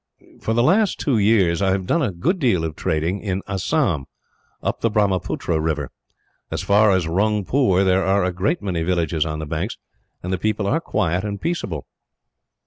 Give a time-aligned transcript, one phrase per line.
[0.39, 4.05] "For the last two years I have done a good deal of trade in Assam,
[4.63, 5.91] up the Brahmaputra river.
[6.49, 9.77] As far as Rungpoor there are a great many villages on the banks,
[10.23, 11.85] and the people are quiet and peaceable."